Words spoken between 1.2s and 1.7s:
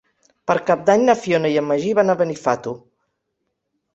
Fiona i en